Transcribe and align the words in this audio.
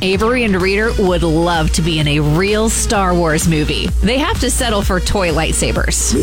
Avery 0.00 0.42
and 0.42 0.60
Reader 0.60 0.90
would 0.98 1.22
love 1.22 1.70
to 1.74 1.82
be 1.82 2.00
in 2.00 2.08
a 2.08 2.18
real 2.18 2.68
Star 2.68 3.14
Wars 3.14 3.46
movie. 3.46 3.86
They 4.02 4.18
have 4.18 4.40
to 4.40 4.50
settle 4.50 4.82
for 4.82 4.98
toy 4.98 5.30
lightsabers. 5.30 6.14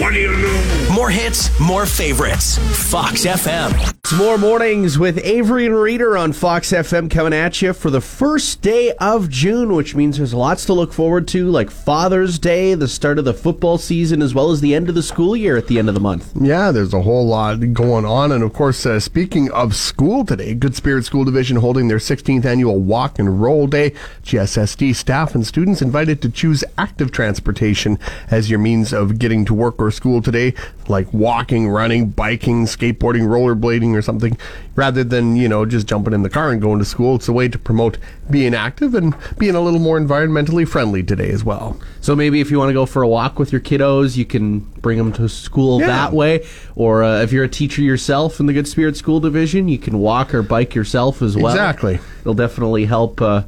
What 0.00 0.12
do 0.12 0.20
you 0.20 0.36
know? 0.36 0.86
More 0.98 1.10
hits, 1.10 1.60
more 1.60 1.86
favorites. 1.86 2.58
Fox 2.90 3.24
FM. 3.24 3.94
It's 4.08 4.12
more 4.14 4.36
mornings 4.36 4.98
with 4.98 5.22
Avery 5.22 5.66
and 5.66 5.76
Reader 5.76 6.16
on 6.16 6.32
Fox 6.32 6.72
FM 6.72 7.08
coming 7.08 7.32
at 7.32 7.62
you 7.62 7.72
for 7.72 7.88
the 7.88 8.00
first 8.00 8.62
day 8.62 8.92
of 8.92 9.28
June, 9.28 9.74
which 9.74 9.94
means 9.94 10.16
there's 10.16 10.34
lots 10.34 10.64
to 10.64 10.72
look 10.72 10.92
forward 10.92 11.28
to, 11.28 11.50
like 11.50 11.70
Father's 11.70 12.38
Day, 12.38 12.74
the 12.74 12.88
start 12.88 13.18
of 13.18 13.26
the 13.26 13.34
football 13.34 13.78
season, 13.78 14.22
as 14.22 14.34
well 14.34 14.50
as 14.50 14.60
the 14.60 14.74
end 14.74 14.88
of 14.88 14.94
the 14.96 15.02
school 15.02 15.36
year 15.36 15.56
at 15.56 15.66
the 15.66 15.78
end 15.78 15.88
of 15.88 15.94
the 15.94 16.00
month. 16.00 16.32
Yeah, 16.34 16.72
there's 16.72 16.94
a 16.94 17.02
whole 17.02 17.26
lot 17.26 17.74
going 17.74 18.06
on. 18.06 18.32
And 18.32 18.42
of 18.42 18.52
course, 18.54 18.84
uh, 18.86 18.98
speaking 18.98 19.52
of 19.52 19.76
school 19.76 20.24
today, 20.24 20.54
Good 20.54 20.74
Spirit 20.74 21.04
School 21.04 21.24
Division 21.24 21.58
holding 21.58 21.86
their 21.88 21.98
16th 21.98 22.44
annual 22.44 22.80
Walk 22.80 23.18
and 23.18 23.40
Roll 23.40 23.66
Day. 23.66 23.90
GSSD 24.24 24.96
staff 24.96 25.34
and 25.34 25.46
students 25.46 25.82
invited 25.82 26.22
to 26.22 26.30
choose 26.30 26.64
active 26.76 27.12
transportation 27.12 27.98
as 28.30 28.48
your 28.48 28.58
means 28.58 28.92
of 28.94 29.18
getting 29.18 29.44
to 29.44 29.54
work 29.54 29.80
or 29.80 29.90
school 29.90 30.22
today, 30.22 30.54
like 30.88 31.12
walking, 31.12 31.68
running, 31.68 32.08
biking, 32.10 32.64
skateboarding, 32.66 33.22
rollerblading, 33.28 33.94
or 33.94 34.02
something, 34.02 34.38
rather 34.74 35.04
than, 35.04 35.36
you 35.36 35.48
know, 35.48 35.64
just 35.66 35.86
jumping 35.86 36.12
in 36.14 36.22
the 36.22 36.30
car 36.30 36.50
and 36.50 36.60
going 36.60 36.78
to 36.78 36.84
school. 36.84 37.16
It's 37.16 37.28
a 37.28 37.32
way 37.32 37.48
to 37.48 37.58
promote 37.58 37.98
being 38.30 38.54
active 38.54 38.94
and 38.94 39.14
being 39.38 39.54
a 39.54 39.60
little 39.60 39.80
more 39.80 39.98
environmentally 39.98 40.66
friendly 40.68 41.02
today 41.02 41.30
as 41.30 41.44
well. 41.44 41.78
So 42.00 42.14
maybe 42.16 42.40
if 42.40 42.50
you 42.50 42.58
want 42.58 42.70
to 42.70 42.74
go 42.74 42.86
for 42.86 43.02
a 43.02 43.08
walk 43.08 43.38
with 43.38 43.52
your 43.52 43.60
kiddos, 43.60 44.16
you 44.16 44.24
can 44.24 44.60
bring 44.60 44.98
them 44.98 45.12
to 45.14 45.28
school 45.28 45.80
Yeah. 45.80 45.86
that 45.88 46.12
way. 46.12 46.46
Or 46.76 47.02
uh, 47.02 47.22
if 47.22 47.32
you're 47.32 47.44
a 47.44 47.48
teacher 47.48 47.82
yourself 47.82 48.40
in 48.40 48.46
the 48.46 48.52
Good 48.52 48.68
Spirit 48.68 48.96
School 48.96 49.20
Division, 49.20 49.68
you 49.68 49.78
can 49.78 49.98
walk 49.98 50.34
or 50.34 50.42
bike 50.42 50.74
yourself 50.74 51.22
as 51.22 51.36
well. 51.36 51.48
Exactly. 51.52 51.98
It'll 52.20 52.34
definitely 52.34 52.84
help 52.86 53.20
uh, 53.20 53.42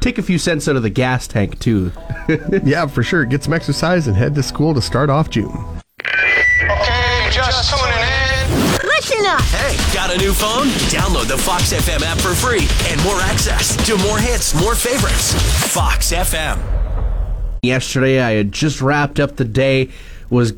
take 0.00 0.18
a 0.18 0.22
few 0.22 0.38
cents 0.38 0.66
out 0.68 0.76
of 0.76 0.82
the 0.82 0.90
gas 0.90 1.26
tank, 1.26 1.58
too. 1.58 1.92
yeah, 2.64 2.86
for 2.86 3.02
sure. 3.02 3.24
Get 3.24 3.44
some 3.44 3.52
exercise 3.52 4.06
and 4.06 4.16
head 4.16 4.34
to 4.36 4.42
school 4.42 4.72
to 4.74 4.80
start 4.82 5.10
off 5.10 5.28
June. 5.30 5.52
Okay, 7.30 7.38
just 7.42 7.70
tuning 7.70 7.96
in. 7.96 8.88
Listen 8.88 9.24
up! 9.26 9.40
Hey, 9.42 9.76
got 9.94 10.12
a 10.12 10.18
new 10.18 10.32
phone? 10.32 10.66
Download 10.90 11.28
the 11.28 11.38
Fox 11.38 11.72
FM 11.72 12.02
app 12.02 12.18
for 12.18 12.34
free 12.34 12.66
and 12.90 13.00
more 13.04 13.20
access 13.20 13.76
to 13.86 13.96
more 13.98 14.18
hits, 14.18 14.52
more 14.60 14.74
favorites. 14.74 15.32
Fox 15.72 16.10
FM. 16.12 16.58
Yesterday, 17.62 18.20
I 18.20 18.32
had 18.32 18.50
just 18.50 18.80
wrapped 18.80 19.20
up 19.20 19.36
the 19.36 19.44
day, 19.44 19.90
was 20.28 20.54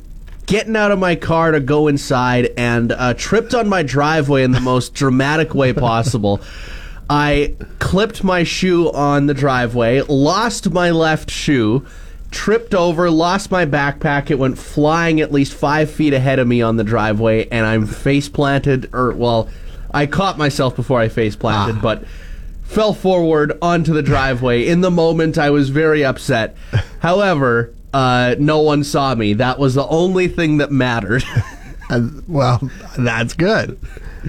getting 0.46 0.74
out 0.74 0.90
of 0.90 0.98
my 0.98 1.14
car 1.14 1.50
to 1.50 1.60
go 1.60 1.88
inside, 1.88 2.48
and 2.56 2.90
uh, 2.92 3.12
tripped 3.18 3.52
on 3.52 3.68
my 3.68 3.82
driveway 3.82 4.42
in 4.42 4.52
the 4.52 4.60
most 4.60 4.94
dramatic 4.94 5.54
way 5.54 5.74
possible. 5.74 6.40
I 7.10 7.54
clipped 7.80 8.24
my 8.24 8.44
shoe 8.44 8.90
on 8.90 9.26
the 9.26 9.34
driveway, 9.34 10.00
lost 10.00 10.70
my 10.70 10.90
left 10.90 11.30
shoe, 11.30 11.84
tripped 12.32 12.74
over, 12.74 13.10
lost 13.10 13.50
my 13.50 13.64
backpack. 13.64 14.30
It 14.30 14.38
went 14.38 14.58
flying 14.58 15.20
at 15.20 15.30
least 15.30 15.54
five 15.54 15.90
feet 15.90 16.12
ahead 16.12 16.38
of 16.38 16.48
me 16.48 16.62
on 16.62 16.76
the 16.76 16.84
driveway, 16.84 17.46
and 17.48 17.64
I'm 17.64 17.86
face 17.86 18.28
planted, 18.28 18.92
or, 18.92 19.12
well, 19.12 19.48
I 19.92 20.06
caught 20.06 20.38
myself 20.38 20.74
before 20.74 20.98
I 20.98 21.08
face 21.08 21.36
planted, 21.36 21.80
but 21.80 22.04
fell 22.64 22.94
forward 22.94 23.56
onto 23.60 23.92
the 23.92 24.02
driveway. 24.02 24.66
In 24.66 24.80
the 24.80 24.90
moment, 24.90 25.38
I 25.38 25.50
was 25.50 25.68
very 25.68 26.04
upset. 26.04 26.56
However, 27.00 27.74
uh, 27.92 28.34
no 28.38 28.60
one 28.60 28.82
saw 28.84 29.14
me. 29.14 29.34
That 29.34 29.58
was 29.58 29.74
the 29.74 29.86
only 29.86 30.28
thing 30.28 30.56
that 30.56 30.72
mattered. 30.72 31.22
Well, 32.28 32.70
that's 32.96 33.34
good. 33.34 33.78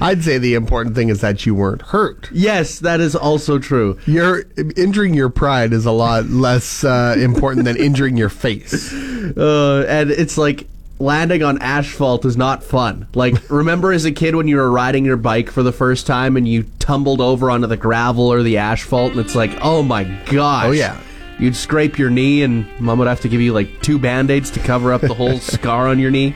I'd 0.01 0.23
say 0.23 0.37
the 0.39 0.55
important 0.55 0.95
thing 0.95 1.09
is 1.09 1.21
that 1.21 1.45
you 1.45 1.53
weren't 1.53 1.81
hurt. 1.83 2.29
yes, 2.31 2.79
that 2.79 2.99
is 2.99 3.15
also 3.15 3.59
true. 3.59 3.99
Your 4.07 4.43
injuring 4.75 5.13
your 5.13 5.29
pride 5.29 5.71
is 5.71 5.85
a 5.85 5.91
lot 5.91 6.25
less 6.25 6.83
uh, 6.83 7.15
important 7.19 7.65
than 7.65 7.77
injuring 7.77 8.17
your 8.17 8.29
face. 8.29 8.91
Uh, 8.93 9.85
and 9.87 10.09
it's 10.09 10.37
like 10.37 10.67
landing 10.99 11.43
on 11.43 11.61
asphalt 11.61 12.25
is 12.25 12.35
not 12.37 12.63
fun. 12.63 13.07
Like, 13.13 13.35
remember 13.49 13.91
as 13.91 14.05
a 14.05 14.11
kid 14.11 14.35
when 14.35 14.47
you 14.47 14.57
were 14.57 14.71
riding 14.71 15.05
your 15.05 15.17
bike 15.17 15.51
for 15.51 15.61
the 15.61 15.71
first 15.71 16.07
time 16.07 16.37
and 16.37 16.47
you 16.47 16.63
tumbled 16.79 17.21
over 17.21 17.51
onto 17.51 17.67
the 17.67 17.77
gravel 17.77 18.31
or 18.31 18.41
the 18.41 18.57
asphalt, 18.57 19.11
and 19.11 19.19
it's 19.19 19.35
like, 19.35 19.51
oh 19.61 19.83
my 19.83 20.05
gosh. 20.25 20.65
Oh, 20.65 20.71
yeah. 20.71 20.99
You'd 21.39 21.55
scrape 21.55 21.97
your 21.97 22.09
knee, 22.09 22.43
and 22.43 22.67
mom 22.79 22.99
would 22.99 23.07
have 23.07 23.21
to 23.21 23.27
give 23.27 23.41
you 23.41 23.53
like 23.53 23.81
two 23.81 23.97
band 23.99 24.31
aids 24.31 24.49
to 24.51 24.59
cover 24.59 24.93
up 24.93 25.01
the 25.01 25.13
whole 25.13 25.39
scar 25.39 25.87
on 25.87 25.99
your 25.99 26.11
knee. 26.11 26.35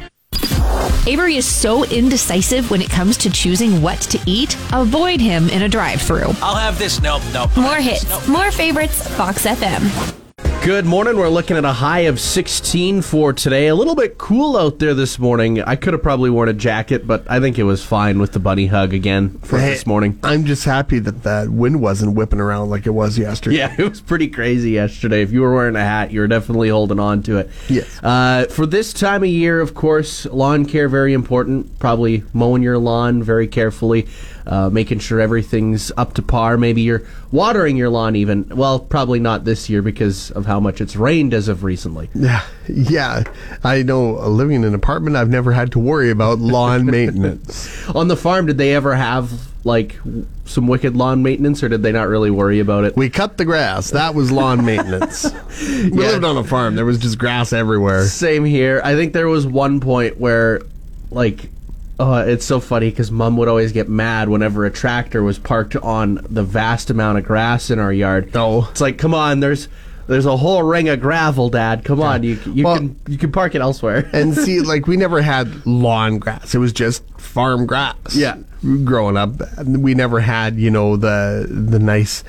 Avery 1.08 1.38
is 1.38 1.46
so 1.48 1.86
indecisive 1.86 2.70
when 2.70 2.82
it 2.82 2.90
comes 2.90 3.16
to 3.20 3.30
choosing 3.30 3.82
what 3.82 4.02
to 4.02 4.20
eat. 4.26 4.58
Avoid 4.74 5.22
him 5.22 5.48
in 5.48 5.62
a 5.62 5.70
drive 5.70 6.02
through. 6.02 6.34
I'll 6.42 6.56
have 6.56 6.78
this. 6.78 7.02
Nope, 7.02 7.22
nope. 7.34 7.56
More 7.56 7.78
hits, 7.78 8.28
more 8.28 8.52
favorites, 8.52 9.08
Fox 9.16 9.46
FM. 9.46 10.27
Good 10.64 10.86
morning. 10.86 11.16
We're 11.16 11.30
looking 11.30 11.56
at 11.56 11.64
a 11.64 11.72
high 11.72 12.02
of 12.02 12.20
16 12.20 13.02
for 13.02 13.32
today. 13.32 13.68
A 13.68 13.76
little 13.76 13.96
bit 13.96 14.18
cool 14.18 14.58
out 14.58 14.80
there 14.80 14.94
this 14.94 15.18
morning. 15.18 15.62
I 15.62 15.78
could 15.78 15.94
have 15.94 16.04
probably 16.04 16.30
worn 16.30 16.50
a 16.50 16.54
jacket, 16.54 17.08
but 17.08 17.24
I 17.30 17.40
think 17.40 17.58
it 17.58 17.64
was 17.64 17.82
fine 17.86 18.20
with 18.20 18.34
the 18.34 18.40
bunny 18.40 18.66
hug 18.66 18.94
again 18.94 19.40
for 19.40 19.58
Hey, 19.58 19.70
this 19.70 19.86
morning. 19.88 20.20
I'm 20.24 20.44
just 20.44 20.66
happy 20.66 21.00
that 21.00 21.24
that 21.24 21.48
wind 21.50 21.80
wasn't 21.80 22.16
whipping 22.16 22.42
around 22.42 22.70
like 22.70 22.86
it 22.86 22.90
was 22.90 23.18
yesterday. 23.18 23.58
Yeah, 23.60 23.76
it 23.80 23.90
was 23.90 24.02
pretty 24.02 24.28
crazy 24.28 24.72
yesterday. 24.72 25.22
If 25.22 25.32
you 25.32 25.40
were 25.40 25.56
wearing 25.56 25.78
a 25.78 25.84
hat, 25.86 26.12
you 26.12 26.20
were 26.20 26.28
definitely 26.28 26.68
holding 26.68 27.00
on 27.00 27.24
to 27.24 27.38
it. 27.38 27.50
Yes. 27.70 28.04
Uh, 28.04 28.48
for 28.50 28.66
this 28.66 28.92
time 28.92 29.24
of 29.24 29.30
year, 29.30 29.62
of 29.62 29.74
course, 29.74 30.26
lawn 30.26 30.66
care 30.66 30.90
very 30.90 31.14
important. 31.14 31.80
Probably 31.80 32.26
mowing 32.34 32.62
your 32.62 32.78
lawn 32.78 33.24
very 33.24 33.48
carefully, 33.48 34.06
uh, 34.48 34.70
making 34.72 35.00
sure 35.00 35.20
everything's 35.20 35.92
up 35.98 36.14
to 36.16 36.22
par. 36.22 36.58
Maybe 36.58 36.82
you're 36.82 37.04
watering 37.32 37.78
your 37.78 37.90
lawn 37.90 38.16
even. 38.16 38.48
Well, 38.50 38.80
probably 38.80 39.20
not 39.20 39.44
this 39.46 39.70
year 39.70 39.82
because 39.82 40.32
of 40.32 40.46
how 40.46 40.60
much 40.60 40.82
it's 40.82 40.96
rained 40.96 41.34
as 41.34 41.48
of 41.50 41.64
recently. 41.64 42.10
Yeah, 42.16 42.44
yeah. 42.68 43.24
I 43.64 43.84
know. 43.84 44.18
uh, 44.18 44.28
Living 44.30 44.56
in 44.58 44.64
an 44.64 44.74
apartment, 44.74 45.16
I've 45.16 45.30
never 45.30 45.52
had 45.52 45.72
to 45.74 45.80
worry 45.80 46.10
about 46.10 46.40
lawn 46.40 46.86
maintenance. 46.98 47.88
On 47.90 48.08
the 48.08 48.16
farm, 48.18 48.46
did 48.46 48.58
they 48.58 48.74
ever 48.74 48.96
have 48.96 49.32
like 49.64 49.98
some 50.46 50.66
wicked 50.68 50.96
lawn 50.96 51.22
maintenance, 51.24 51.62
or 51.62 51.68
did 51.68 51.84
they 51.84 51.92
not 51.92 52.08
really 52.08 52.32
worry 52.32 52.60
about 52.62 52.86
it? 52.86 52.96
We 52.96 53.10
cut 53.10 53.38
the 53.38 53.44
grass. 53.44 53.92
That 53.92 54.16
was 54.16 54.32
lawn 54.32 54.64
maintenance. 54.66 55.26
We 55.60 55.90
lived 55.90 56.24
on 56.24 56.38
a 56.38 56.44
farm. 56.44 56.76
There 56.76 56.86
was 56.86 57.00
just 57.00 57.18
grass 57.18 57.52
everywhere. 57.52 58.06
Same 58.06 58.46
here. 58.46 58.80
I 58.84 58.94
think 58.96 59.12
there 59.14 59.28
was 59.28 59.46
one 59.48 59.80
point 59.80 60.20
where, 60.20 60.62
like, 61.10 61.50
oh, 62.00 62.16
it's 62.20 62.46
so 62.46 62.60
funny 62.60 62.90
because 62.90 63.12
mom 63.12 63.38
would 63.38 63.48
always 63.48 63.72
get 63.72 63.90
mad 63.90 64.30
whenever 64.30 64.66
a 64.66 64.72
tractor 64.72 65.24
was 65.24 65.40
parked 65.40 65.76
on 65.76 66.26
the 66.30 66.44
vast 66.44 66.90
amount 66.90 67.18
of 67.18 67.24
grass 67.24 67.70
in 67.70 67.80
our 67.80 67.94
yard. 67.94 68.32
Oh. 68.36 68.68
it's 68.72 68.82
like, 68.82 68.98
come 68.98 69.14
on, 69.14 69.40
there's 69.40 69.68
there's 70.08 70.26
a 70.26 70.38
whole 70.38 70.64
ring 70.64 70.90
of 70.90 71.00
gravel, 71.02 71.50
Dad. 71.50 71.84
Come 71.84 72.02
on, 72.02 72.24
you 72.24 72.40
you 72.46 72.64
Well- 72.64 72.78
can 72.78 72.96
you 73.08 73.18
can 73.18 73.32
park 73.32 73.56
it 73.56 73.62
elsewhere. 73.62 74.10
And 74.14 74.34
see, 74.36 74.62
like 74.62 74.88
we 74.88 74.98
never 74.98 75.22
had 75.22 75.66
lawn 75.66 76.18
grass. 76.20 76.56
It 76.56 76.60
was 76.60 76.74
just 76.74 77.04
farm 77.20 77.66
grass. 77.66 77.96
Yeah. 78.16 78.38
Growing 78.84 79.18
up, 79.18 79.34
we 79.68 79.94
never 79.94 80.20
had 80.20 80.56
you 80.56 80.72
know 80.72 80.96
the 80.98 81.46
the 81.48 81.78
nice 81.78 82.24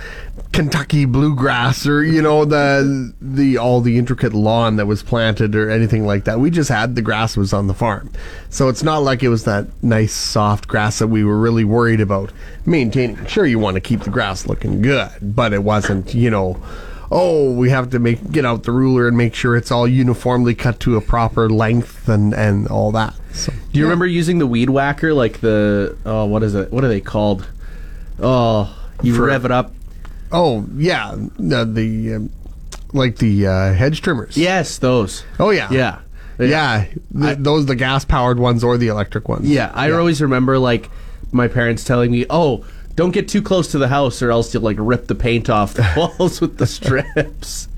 Kentucky 0.53 1.05
bluegrass 1.07 1.87
or 1.87 2.05
you 2.05 2.21
know 2.21 2.45
the 2.45 3.15
the 3.21 3.57
all 3.57 3.81
the 3.81 3.97
intricate 3.97 4.35
lawn 4.35 4.77
that 4.77 4.87
was 4.87 5.03
planted 5.03 5.55
or 5.57 5.71
anything 5.71 6.05
like 6.07 6.25
that. 6.25 6.39
We 6.39 6.51
just 6.51 6.69
had 6.69 6.95
the 6.97 7.03
grass 7.03 7.35
was 7.37 7.55
on 7.55 7.67
the 7.67 7.75
farm. 7.75 8.11
So 8.51 8.69
it's 8.69 8.83
not 8.83 8.99
like 8.99 9.23
it 9.23 9.31
was 9.31 9.45
that 9.45 9.67
nice 9.83 10.13
soft 10.13 10.69
grass 10.69 10.99
that 10.99 11.09
we 11.09 11.25
were 11.25 11.39
really 11.39 11.65
worried 11.65 12.01
about 12.01 12.31
maintaining. 12.67 13.25
Sure, 13.27 13.47
you 13.47 13.59
want 13.59 13.77
to 13.77 13.81
keep 13.81 14.01
the 14.01 14.11
grass 14.11 14.47
looking 14.47 14.83
good, 14.83 15.11
but 15.23 15.55
it 15.55 15.63
wasn't 15.65 16.15
you 16.15 16.31
know 16.31 16.61
oh, 17.11 17.53
we 17.53 17.71
have 17.71 17.91
to 17.91 17.99
make 17.99 18.31
get 18.31 18.45
out 18.45 18.63
the 18.65 18.73
ruler 18.73 19.09
and 19.09 19.17
make 19.17 19.35
sure 19.35 19.57
it's 19.57 19.71
all 19.71 19.87
uniformly 19.89 20.55
cut 20.55 20.81
to 20.81 20.97
a 20.97 21.01
proper 21.01 21.49
length 21.49 22.09
and 22.09 22.35
and 22.35 22.69
all 22.69 22.93
that. 22.93 23.15
So, 23.33 23.53
Do 23.73 23.79
you 23.79 23.85
remember 23.85 24.07
using 24.07 24.39
the 24.39 24.47
weed 24.47 24.71
whacker, 24.71 25.13
like 25.15 25.41
the 25.41 25.97
oh, 26.05 26.25
what 26.27 26.43
is 26.43 26.55
it? 26.55 26.73
What 26.73 26.85
are 26.85 26.89
they 26.89 27.01
called? 27.01 27.49
Oh, 28.21 28.75
you 29.03 29.15
For- 29.15 29.27
rev 29.27 29.45
it 29.45 29.51
up. 29.51 29.73
oh 30.33 30.67
yeah, 30.77 31.15
the, 31.39 31.65
the 31.65 32.15
um, 32.15 32.31
like 32.93 33.17
the 33.19 33.47
uh, 33.47 33.73
hedge 33.75 34.01
trimmers. 34.03 34.37
Yes, 34.37 34.79
those. 34.79 35.25
Oh 35.39 35.51
yeah. 35.51 35.69
Yeah. 35.71 35.99
Yeah, 36.41 36.87
th- 37.21 37.39
those 37.39 37.67
the 37.67 37.75
gas 37.75 38.05
powered 38.05 38.39
ones 38.39 38.63
or 38.63 38.79
the 38.79 38.87
electric 38.89 39.29
ones. 39.29 39.49
Yeah, 39.49 39.73
I 39.75 39.91
always 39.91 40.23
remember 40.23 40.57
like 40.59 40.89
my 41.33 41.49
parents 41.49 41.83
telling 41.83 42.13
me, 42.13 42.27
"Oh, 42.31 42.65
Don't 42.99 43.13
get 43.13 43.29
too 43.29 43.43
close 43.43 43.69
to 43.69 43.79
the 43.79 43.87
house, 43.87 44.23
or 44.23 44.33
else 44.33 44.53
you'll 44.53 44.65
like 44.65 44.77
rip 44.81 45.07
the 45.07 45.15
paint 45.15 45.49
off 45.49 45.75
the 45.75 45.87
walls 46.19 46.41
with 46.41 46.59
the 46.59 46.67
strips. 46.67 47.69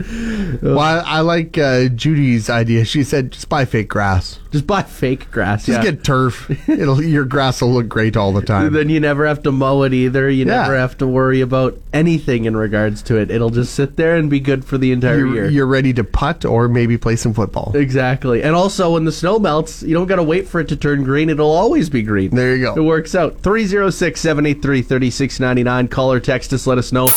Well, 0.63 0.79
I, 0.79 1.01
I 1.01 1.21
like 1.21 1.59
uh, 1.59 1.89
Judy's 1.89 2.49
idea. 2.49 2.87
She 2.87 3.05
said, 3.05 3.33
just 3.33 3.51
buy 3.51 3.67
fake 3.67 3.89
grass. 3.89 4.39
Just 4.51 4.67
buy 4.67 4.83
fake 4.83 5.31
grass. 5.31 5.67
Just 5.67 5.85
yeah. 5.85 5.91
get 5.91 6.05
turf. 6.05 6.51
It'll 6.69 7.03
your 7.03 7.27
grass 7.27 7.61
will 7.61 7.71
look 7.71 7.87
great 7.87 8.17
all 8.17 8.33
the 8.33 8.41
time. 8.41 8.73
then 8.73 8.89
you 8.89 8.99
never 8.99 9.27
have 9.27 9.43
to 9.43 9.53
mow 9.53 9.83
it 9.83 9.93
either. 9.93 10.31
You 10.31 10.47
Yeah. 10.47 10.63
never 10.63 10.77
have 10.77 10.97
to 10.99 11.07
worry 11.07 11.43
about 11.43 11.79
anything 11.93 12.47
in 12.47 12.57
regards 12.57 13.03
to 13.03 13.17
it. 13.17 13.31
It'll 13.31 13.51
just 13.51 13.75
sit 13.75 13.97
there 13.97 14.17
and 14.17 14.31
be 14.31 14.41
good 14.41 14.65
for 14.65 14.79
the 14.79 14.91
entire 14.91 15.19
You're, 15.19 15.35
year. 15.35 15.49
you're 15.51 15.67
ready 15.67 15.93
to 15.93 16.03
putt 16.03 16.47
or 16.47 16.67
maybe 16.67 16.97
play 16.97 17.17
some 17.17 17.35
football. 17.35 17.73
Exactly. 17.77 18.43
And 18.43 18.57
also, 18.57 18.95
when 18.95 19.05
the 19.05 19.13
snow 19.13 19.39
melts, 19.39 19.83
you 19.83 19.93
don't 19.95 20.07
got 20.07 20.17
to 20.17 20.23
wait 20.23 20.49
for 20.49 20.61
it 20.61 20.69
to 20.69 20.77
turn 20.77 21.05
green. 21.05 21.29
It'll 21.29 21.51
always 21.53 21.91
be 21.91 22.03
green. 22.03 22.35
There 22.35 22.57
you 22.57 22.63
go. 22.63 22.75
It 22.75 22.85
works 22.85 23.15
out. 23.15 23.41
306 23.43 24.19
783 24.19 24.83
3699. 25.11 25.89
Call 25.89 26.13
or 26.13 26.21
text 26.21 26.53
us. 26.53 26.67
Let 26.67 26.79
us 26.79 26.93
know. 26.93 27.09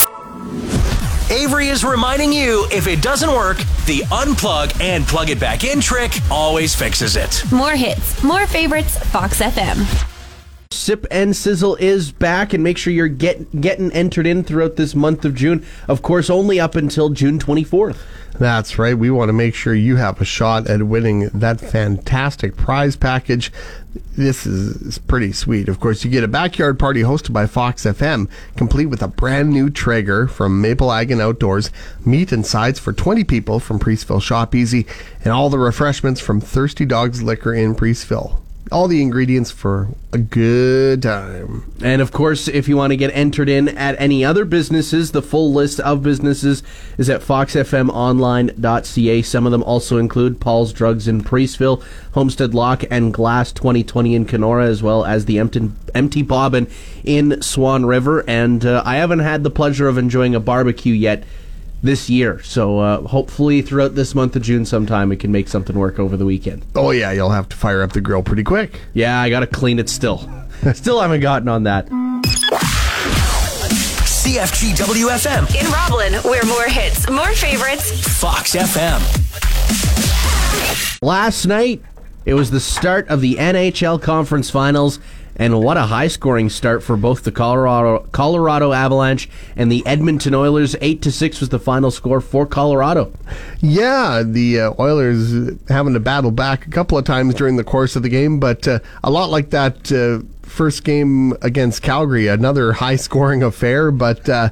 Avery 1.30 1.70
is 1.70 1.84
reminding 1.84 2.32
you 2.32 2.68
if 2.72 2.88
it 2.88 3.02
doesn't 3.02 3.30
work, 3.32 3.58
the 3.86 4.02
unplug 4.12 4.80
and 4.82 5.06
plug 5.08 5.30
it 5.30 5.40
back 5.40 5.64
in 5.64 5.82
trick 5.82 6.12
always 6.30 6.76
fixes 6.76 7.16
it. 7.16 7.44
More 7.52 7.72
hits, 7.72 8.22
more 8.24 8.46
favorites, 8.46 8.98
Fox 9.06 9.42
FM. 9.42 10.13
Sip 10.74 11.06
and 11.12 11.36
Sizzle 11.36 11.76
is 11.78 12.12
back, 12.12 12.54
and 12.54 12.64
make 12.64 12.78
sure 12.78 12.92
you're 12.92 13.08
get, 13.08 13.62
getting 13.62 13.92
entered 13.92 14.28
in 14.28 14.44
throughout 14.44 14.76
this 14.76 14.96
month 14.96 15.26
of 15.26 15.36
June. 15.36 15.66
Of 15.88 16.02
course, 16.02 16.30
only 16.30 16.60
up 16.60 16.76
until 16.76 17.10
June 17.10 17.40
24th. 17.40 17.98
That's 18.40 18.80
right. 18.80 18.98
We 18.98 19.12
want 19.12 19.30
to 19.30 19.34
make 19.34 19.54
sure 19.54 19.76
you 19.76 19.98
have 19.98 20.20
a 20.20 20.26
shot 20.26 20.68
at 20.68 20.84
winning 20.84 21.30
that 21.30 21.60
fantastic 21.60 22.58
prize 22.58 22.96
package. 22.96 23.52
This 24.18 24.48
is, 24.48 24.98
pretty 24.98 25.34
sweet. 25.34 25.70
Of 25.70 25.80
course, 25.80 26.04
you 26.04 26.10
get 26.10 26.24
a 26.24 26.28
backyard 26.28 26.80
party 26.80 27.04
hosted 27.04 27.32
by 27.32 27.46
Fox 27.46 27.84
FM, 27.84 28.28
complete 28.58 28.88
with 28.88 29.04
a 29.04 29.08
brand 29.08 29.52
new 29.52 29.70
Traeger 29.70 30.28
from 30.28 30.62
Maple 30.62 30.92
Ag 30.92 31.12
and 31.12 31.22
Outdoors, 31.22 31.70
meat 32.04 32.32
and 32.32 32.46
sides 32.46 32.80
for 32.80 32.92
20 32.92 33.24
people 33.24 33.60
from 33.60 33.80
Preeceville 33.80 34.22
Shop 34.22 34.56
Easy, 34.56 34.88
and 35.24 35.32
all 35.32 35.50
the 35.52 35.60
refreshments 35.60 36.20
from 36.20 36.42
Thirsty 36.42 36.86
Dogs 36.86 37.22
Liquor 37.22 37.54
in 37.54 37.76
Preeceville. 37.76 38.43
All 38.72 38.88
the 38.88 39.02
ingredients 39.02 39.52
for 39.52 39.90
a 40.12 40.18
good 40.18 41.04
time. 41.04 41.72
And 41.84 42.02
of 42.02 42.12
course, 42.12 42.48
if 42.48 42.68
you 42.68 42.78
want 42.78 42.92
to 42.92 42.98
get 42.98 43.12
entered 43.14 43.50
in 43.50 43.68
at 43.68 44.00
any 44.00 44.24
other 44.24 44.46
businesses, 44.46 45.12
the 45.12 45.22
full 45.22 45.54
list 45.54 45.80
of 45.82 46.02
businesses 46.02 46.64
is 46.98 47.10
at 47.10 47.22
foxfmonline.ca. 47.22 49.22
Some 49.22 49.46
of 49.46 49.52
them 49.52 49.64
also 49.64 49.98
include 49.98 50.40
Paul's 50.40 50.72
Drugs 50.72 51.08
in 51.08 51.24
Preeceville, 51.24 51.84
Homestead 52.14 52.54
Lock 52.54 52.84
and 52.90 53.14
Glass 53.14 53.52
2020 53.52 54.16
in 54.16 54.26
Canora, 54.26 54.66
as 54.66 54.82
well 54.82 55.06
as 55.06 55.26
the 55.26 55.40
Empty, 55.40 55.72
Empty 55.94 56.22
Bobbin 56.22 56.68
in 57.04 57.42
Swan 57.42 57.86
River. 57.86 58.24
And 58.28 58.66
uh, 58.66 58.82
I 58.86 58.96
haven't 58.96 59.20
had 59.20 59.44
the 59.44 59.52
pleasure 59.52 59.88
of 59.88 59.98
enjoying 59.98 60.36
a 60.36 60.40
barbecue 60.40 60.94
yet 60.94 61.24
this 61.84 62.10
year. 62.10 62.42
So 62.42 62.80
uh, 62.80 63.02
hopefully 63.02 63.62
throughout 63.62 63.94
this 63.94 64.16
month 64.16 64.36
of 64.36 64.42
June 64.42 64.66
sometime 64.66 65.10
we 65.10 65.18
can 65.18 65.32
make 65.32 65.48
something 65.48 65.78
work 65.78 66.00
over 66.00 66.18
the 66.18 66.26
weekend. 66.26 66.66
Oh, 66.76 66.92
yeah, 66.92 67.12
you'll 67.12 67.30
have 67.30 67.50
to 67.50 67.56
fire 67.56 67.84
up 67.84 67.92
the 67.92 68.02
grill 68.02 68.24
pretty 68.24 68.44
quick. 68.44 68.80
Yeah, 68.94 69.20
I 69.20 69.30
got 69.30 69.42
to 69.42 69.48
clean 69.48 69.78
it 69.78 69.90
still. 69.90 70.28
still 70.74 71.02
haven't 71.02 71.20
gotten 71.22 71.50
on 71.50 71.64
that. 71.64 71.88
CFGWFM 74.24 75.62
In 75.62 75.70
Roblin, 75.72 76.14
where 76.24 76.44
more 76.46 76.64
hits, 76.64 77.10
more 77.10 77.34
favorites, 77.34 77.92
Fox 78.20 78.56
FM. 78.56 79.02
Last 81.02 81.46
night, 81.46 81.82
it 82.26 82.34
was 82.34 82.50
the 82.50 82.62
start 82.62 83.10
of 83.10 83.20
the 83.20 83.36
NHL 83.36 84.02
Conference 84.02 84.50
Finals, 84.50 85.00
and 85.36 85.60
what 85.62 85.78
a 85.78 85.84
high 85.84 86.08
scoring 86.08 86.50
start 86.50 86.84
for 86.84 86.96
both 86.96 87.24
the 87.24 87.32
Colorado 87.32 88.08
Colorado 88.12 88.72
Avalanche 88.72 89.30
and 89.56 89.72
the 89.72 89.86
Edmonton 89.86 90.34
Oilers. 90.36 90.76
8 90.82 91.02
to 91.02 91.12
6 91.12 91.40
was 91.40 91.50
the 91.50 91.60
final 91.60 91.92
score 91.92 92.22
for 92.22 92.46
Colorado. 92.46 93.12
Yeah, 93.60 94.24
the 94.26 94.60
uh, 94.60 94.74
Oilers 94.80 95.58
having 95.70 95.94
to 95.94 96.00
battle 96.00 96.32
back 96.32 96.68
a 96.68 96.70
couple 96.70 96.98
of 96.98 97.06
times 97.06 97.34
during 97.34 97.56
the 97.56 97.64
course 97.64 97.96
of 97.96 98.04
the 98.04 98.10
game, 98.10 98.40
but 98.40 98.68
uh, 98.68 98.80
a 99.04 99.10
lot 99.10 99.30
like 99.30 99.50
that 99.50 99.92
uh, 99.92 100.26
first 100.44 100.84
game 100.84 101.34
against 101.42 101.82
Calgary, 101.82 102.28
another 102.28 102.74
high 102.74 102.96
scoring 102.96 103.42
affair. 103.42 103.92
But 103.92 104.30
uh, 104.30 104.50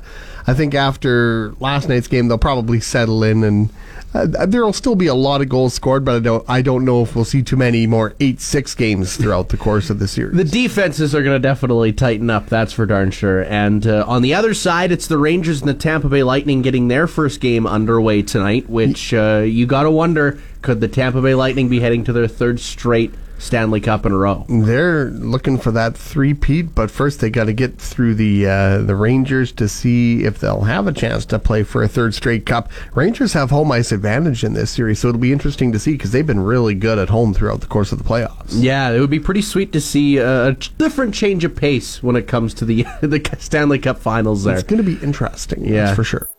I 0.48 0.54
think 0.54 0.74
after 0.74 1.54
last 1.60 1.89
night's 1.89 2.07
game, 2.07 2.27
they'll 2.27 2.38
probably 2.38 2.80
settle 2.80 3.24
in 3.24 3.44
and. 3.44 3.69
Uh, 4.13 4.25
there'll 4.46 4.74
still 4.74 4.96
be 4.96 5.08
a 5.08 5.16
lot 5.16 5.42
of 5.42 5.48
goals 5.48 5.74
scored, 5.74 6.04
but 6.04 6.16
I 6.16 6.19
don't. 6.19 6.50
I 6.50 6.62
don't 6.62 6.84
know 6.84 7.02
if 7.02 7.16
we'll 7.16 7.24
see 7.25 7.42
too 7.42 7.56
many 7.56 7.88
more 7.88 8.13
eight-six 8.19 8.75
games 8.75 9.16
throughout 9.16 9.50
the 9.50 9.58
course 9.58 9.90
of 9.90 10.00
the 10.00 10.08
series. 10.08 10.36
The 10.36 10.44
defenses 10.44 11.16
are 11.16 11.24
going 11.24 11.36
to 11.36 11.40
definitely 11.40 11.94
tighten 11.94 12.30
up, 12.30 12.48
that's 12.48 12.74
for 12.74 12.86
darn 12.86 13.12
sure. 13.12 13.44
And 13.46 13.88
uh, 13.88 14.04
on 14.08 14.22
the 14.22 14.34
other 14.34 14.54
side, 14.54 14.92
it's 14.92 15.08
the 15.08 15.18
Rangers 15.18 15.62
and 15.62 15.69
the 15.69 15.74
Tampa 15.74 16.10
Bay 16.10 16.24
Lightning 16.24 16.62
getting 16.62 16.90
their 16.90 17.08
first 17.08 17.40
game 17.40 17.66
underway 17.66 18.22
tonight, 18.22 18.69
which 18.69 19.13
uh, 19.13 19.44
you 19.46 19.66
got 19.66 19.84
to 19.84 19.92
wonder 19.92 20.38
could 20.62 20.81
the 20.81 20.88
Tampa 20.88 21.22
Bay 21.22 21.34
Lightning 21.34 21.69
be 21.69 21.80
heading 21.80 22.04
to 22.04 22.13
their 22.13 22.28
third 22.28 22.60
straight 22.60 23.13
Stanley 23.41 23.81
Cup 23.81 24.05
in 24.05 24.11
a 24.11 24.17
row? 24.17 24.45
They're 24.47 25.05
looking 25.05 25.57
for 25.57 25.71
that 25.71 25.97
three-peat, 25.97 26.73
but 26.75 26.91
first 26.91 27.19
they 27.19 27.29
got 27.29 27.45
to 27.45 27.53
get 27.53 27.77
through 27.77 28.15
the 28.15 28.47
uh, 28.47 28.77
the 28.83 28.95
Rangers 28.95 29.51
to 29.53 29.67
see 29.67 30.23
if 30.23 30.39
they'll 30.39 30.61
have 30.61 30.88
a 30.88 30.93
chance 30.93 31.25
to 31.25 31.39
play 31.39 31.63
for 31.63 31.81
a 31.83 31.88
third 31.88 32.13
straight 32.13 32.45
cup. 32.45 32.71
Rangers 32.95 33.33
have 33.33 33.49
home 33.49 33.71
ice 33.71 33.91
advantage 33.91 34.43
in 34.43 34.53
this 34.53 34.69
series, 34.71 34.99
so 34.99 35.09
it'll 35.09 35.19
be 35.19 35.31
interesting 35.33 35.71
to 35.71 35.79
see 35.79 35.93
because 35.93 36.11
they've 36.11 36.25
been 36.27 36.39
really 36.39 36.75
good 36.75 36.99
at 36.99 37.09
home 37.09 37.33
throughout 37.33 37.61
the 37.61 37.67
course 37.67 37.91
of 37.91 37.97
the 37.97 38.03
playoffs. 38.03 38.49
Yeah, 38.51 38.91
it 38.91 38.99
would 38.99 39.09
be 39.09 39.19
pretty 39.19 39.41
sweet 39.41 39.73
to 39.73 39.81
see 39.81 40.17
a 40.17 40.53
ch- 40.55 40.77
different 40.77 41.13
change 41.15 41.43
of 41.43 41.55
pace 41.55 42.03
when 42.03 42.15
it 42.15 42.27
comes 42.27 42.53
to 42.55 42.65
the 42.65 42.83
the 43.01 43.21
Stanley 43.39 43.79
Cup 43.79 43.97
Finals. 43.99 44.43
There, 44.43 44.53
It's 44.53 44.63
going 44.63 44.83
to 44.83 44.95
be 44.97 45.03
interesting, 45.03 45.65
Yeah. 45.65 45.95
for 45.95 46.03
sure. 46.03 46.29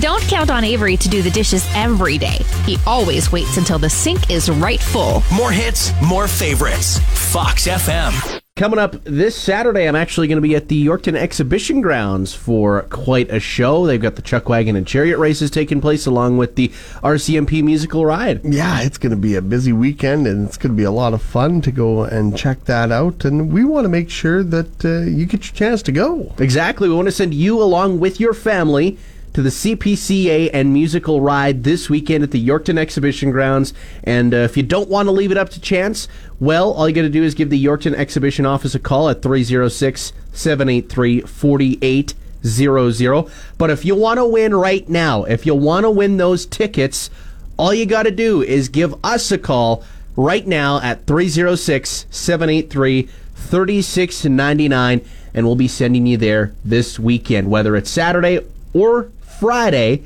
Don't 0.00 0.22
count 0.24 0.50
on 0.50 0.62
Avery 0.62 0.96
to 0.98 1.08
do 1.08 1.22
the 1.22 1.30
dishes 1.30 1.66
every 1.74 2.18
day. 2.18 2.38
He 2.66 2.76
always 2.86 3.32
waits 3.32 3.56
until 3.56 3.78
the 3.78 3.88
sink 3.88 4.30
is 4.30 4.50
right 4.50 4.80
full. 4.80 5.22
More 5.32 5.50
hits, 5.50 5.92
more 6.02 6.28
favorites. 6.28 6.98
Fox 7.32 7.66
FM. 7.66 8.42
Coming 8.56 8.78
up 8.78 9.02
this 9.04 9.36
Saturday, 9.36 9.86
I'm 9.86 9.96
actually 9.96 10.28
going 10.28 10.36
to 10.36 10.42
be 10.42 10.56
at 10.56 10.68
the 10.68 10.86
Yorkton 10.86 11.14
Exhibition 11.14 11.82
Grounds 11.82 12.34
for 12.34 12.82
quite 12.90 13.30
a 13.30 13.38
show. 13.38 13.86
They've 13.86 14.00
got 14.00 14.16
the 14.16 14.22
Chuck 14.22 14.48
Wagon 14.48 14.76
and 14.76 14.86
Chariot 14.86 15.18
races 15.18 15.50
taking 15.50 15.80
place, 15.80 16.06
along 16.06 16.38
with 16.38 16.56
the 16.56 16.68
RCMP 17.02 17.62
musical 17.62 18.04
ride. 18.04 18.40
Yeah, 18.44 18.80
it's 18.80 18.98
going 18.98 19.10
to 19.10 19.16
be 19.16 19.34
a 19.34 19.42
busy 19.42 19.72
weekend, 19.72 20.26
and 20.26 20.46
it's 20.46 20.56
going 20.56 20.72
to 20.72 20.76
be 20.76 20.84
a 20.84 20.90
lot 20.90 21.12
of 21.14 21.22
fun 21.22 21.60
to 21.62 21.70
go 21.70 22.04
and 22.04 22.36
check 22.36 22.64
that 22.64 22.90
out. 22.90 23.24
And 23.24 23.52
we 23.52 23.64
want 23.64 23.84
to 23.84 23.90
make 23.90 24.08
sure 24.08 24.42
that 24.42 24.84
uh, 24.84 25.00
you 25.00 25.26
get 25.26 25.44
your 25.44 25.54
chance 25.54 25.82
to 25.82 25.92
go. 25.92 26.34
Exactly. 26.38 26.88
We 26.88 26.94
want 26.94 27.08
to 27.08 27.12
send 27.12 27.34
you 27.34 27.62
along 27.62 28.00
with 28.00 28.20
your 28.20 28.32
family 28.32 28.98
to 29.36 29.42
the 29.42 29.50
CPCA 29.50 30.48
and 30.54 30.72
musical 30.72 31.20
ride 31.20 31.62
this 31.62 31.90
weekend 31.90 32.24
at 32.24 32.30
the 32.30 32.42
Yorkton 32.42 32.78
Exhibition 32.78 33.30
Grounds. 33.30 33.74
And 34.02 34.32
uh, 34.32 34.38
if 34.38 34.56
you 34.56 34.62
don't 34.62 34.88
want 34.88 35.08
to 35.08 35.12
leave 35.12 35.30
it 35.30 35.36
up 35.36 35.50
to 35.50 35.60
chance, 35.60 36.08
well, 36.40 36.72
all 36.72 36.88
you 36.88 36.94
got 36.94 37.02
to 37.02 37.10
do 37.10 37.22
is 37.22 37.34
give 37.34 37.50
the 37.50 37.62
Yorkton 37.62 37.92
Exhibition 37.92 38.46
office 38.46 38.74
a 38.74 38.78
call 38.78 39.10
at 39.10 39.20
306 39.20 40.14
783 40.32 41.20
4800. 41.20 43.30
But 43.58 43.68
if 43.68 43.84
you 43.84 43.94
want 43.94 44.16
to 44.16 44.24
win 44.24 44.54
right 44.54 44.88
now, 44.88 45.24
if 45.24 45.44
you 45.44 45.54
want 45.54 45.84
to 45.84 45.90
win 45.90 46.16
those 46.16 46.46
tickets, 46.46 47.10
all 47.58 47.74
you 47.74 47.84
got 47.84 48.04
to 48.04 48.10
do 48.10 48.40
is 48.40 48.70
give 48.70 48.94
us 49.04 49.30
a 49.30 49.36
call 49.36 49.84
right 50.16 50.46
now 50.46 50.80
at 50.80 51.06
306 51.06 52.06
783 52.08 53.02
3699 53.02 55.04
and 55.34 55.44
we'll 55.44 55.56
be 55.56 55.68
sending 55.68 56.06
you 56.06 56.16
there 56.16 56.54
this 56.64 56.98
weekend 56.98 57.50
whether 57.50 57.76
it's 57.76 57.90
Saturday 57.90 58.40
or 58.72 59.10
Friday. 59.40 60.02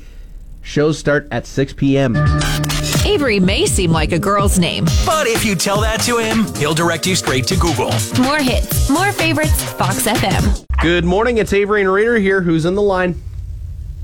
Shows 0.63 0.97
start 0.99 1.27
at 1.31 1.45
6 1.47 1.73
p.m. 1.73 2.15
Avery 3.05 3.39
may 3.39 3.65
seem 3.65 3.91
like 3.91 4.11
a 4.11 4.19
girl's 4.19 4.59
name. 4.59 4.85
But 5.05 5.25
if 5.27 5.43
you 5.43 5.55
tell 5.55 5.81
that 5.81 6.01
to 6.01 6.17
him, 6.17 6.45
he'll 6.55 6.75
direct 6.75 7.07
you 7.07 7.15
straight 7.15 7.47
to 7.47 7.55
Google. 7.55 7.91
more 8.21 8.37
hits, 8.37 8.89
more 8.89 9.11
favorites, 9.11 9.63
Fox 9.73 10.05
FM. 10.05 10.63
Good 10.81 11.03
morning, 11.03 11.37
it's 11.39 11.51
Avery 11.51 11.81
and 11.81 11.91
Reader 11.91 12.17
here. 12.17 12.41
Who's 12.41 12.65
in 12.65 12.75
the 12.75 12.81
line? 12.81 13.19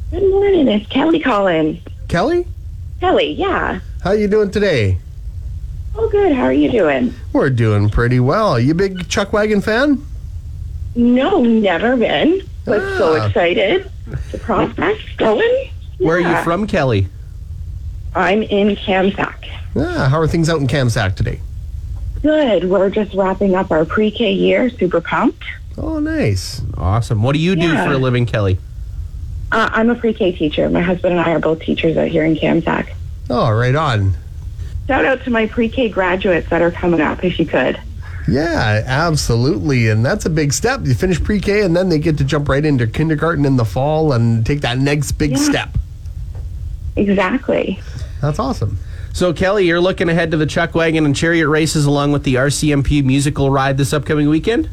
Good 0.10 0.28
morning. 0.32 0.68
It's 0.68 0.88
Kelly 0.88 1.20
calling. 1.20 1.82
Kelly, 2.08 2.48
Kelly, 3.00 3.34
yeah. 3.34 3.80
how 4.04 4.12
you 4.14 4.28
doing 4.28 4.50
today? 4.50 4.98
Oh, 5.96 6.10
good. 6.10 6.32
How 6.32 6.44
are 6.44 6.54
you 6.54 6.72
doing? 6.72 7.14
We're 7.34 7.50
doing 7.50 7.90
pretty 7.90 8.20
well. 8.20 8.60
You 8.60 8.74
big 8.74 9.08
Chuck 9.10 9.34
Wagon 9.34 9.62
fan? 9.62 10.04
No, 10.96 11.44
never 11.44 11.98
been, 11.98 12.42
but 12.66 12.80
so 12.98 13.16
Ah. 13.20 13.26
excited. 13.28 13.92
The 14.32 14.38
prospects 14.40 15.04
going. 15.18 15.70
Where 15.98 16.18
are 16.18 16.20
you 16.20 16.44
from, 16.44 16.68
Kelly? 16.68 17.08
I'm 18.16 18.44
in 18.44 18.76
Kamsack. 18.76 19.46
Ah, 19.76 20.08
how 20.10 20.20
are 20.20 20.28
things 20.28 20.50
out 20.50 20.60
in 20.60 20.68
Kamsack 20.68 21.16
today? 21.16 21.40
Good. 22.22 22.70
We're 22.70 22.90
just 22.90 23.14
wrapping 23.14 23.56
up 23.56 23.72
our 23.72 23.86
pre-K 23.86 24.32
year. 24.32 24.70
Super 24.70 25.02
pumped. 25.02 25.44
Oh, 25.78 26.00
nice. 26.00 26.62
Awesome. 26.76 27.22
What 27.24 27.34
do 27.34 27.40
you 27.40 27.56
do 27.56 27.68
Yeah. 27.74 27.86
for 27.86 27.94
a 27.94 27.98
living, 27.98 28.26
Kelly? 28.26 28.58
Uh, 29.52 29.70
I'm 29.72 29.90
a 29.90 29.96
pre-K 29.96 30.34
teacher. 30.34 30.70
My 30.70 30.82
husband 30.82 31.18
and 31.18 31.22
I 31.22 31.32
are 31.34 31.40
both 31.40 31.60
teachers 31.62 31.96
out 31.96 32.08
here 32.08 32.26
in 32.26 32.36
Kamsack. 32.36 32.90
Oh, 33.30 33.52
right 33.52 33.76
on. 33.76 34.14
Shout 34.88 35.06
out 35.06 35.24
to 35.26 35.30
my 35.30 35.46
pre-K 35.48 35.90
graduates 35.90 36.50
that 36.50 36.62
are 36.62 36.72
coming 36.72 37.02
up, 37.02 37.24
if 37.24 37.40
you 37.40 37.46
could. 37.46 37.80
Yeah, 38.28 38.84
absolutely. 38.86 39.90
And 39.90 40.06
that's 40.06 40.26
a 40.26 40.30
big 40.30 40.52
step. 40.54 40.82
You 40.84 40.94
finish 40.94 41.24
pre 41.24 41.40
K 41.40 41.62
and 41.62 41.76
then 41.76 41.90
they 41.90 42.00
get 42.00 42.18
to 42.18 42.24
jump 42.24 42.50
right 42.50 42.64
into 42.66 42.86
kindergarten 42.88 43.46
in 43.46 43.56
the 43.58 43.66
fall 43.66 44.12
and 44.14 44.46
take 44.46 44.62
that 44.62 44.78
next 44.78 45.14
big 45.14 45.32
Yeah. 45.32 45.38
step. 45.38 45.78
Exactly. 46.96 47.80
That's 48.22 48.40
awesome. 48.40 48.78
So, 49.14 49.34
Kelly, 49.34 49.66
you're 49.66 49.82
looking 49.82 50.10
ahead 50.10 50.32
to 50.32 50.38
the 50.38 50.46
Chuck 50.46 50.76
Wagon 50.76 51.06
and 51.06 51.16
Chariot 51.16 51.48
races 51.48 51.86
along 51.86 52.12
with 52.12 52.24
the 52.24 52.36
RCMP 52.36 53.02
musical 53.04 53.50
ride 53.50 53.78
this 53.78 53.94
upcoming 53.94 54.30
weekend? 54.30 54.70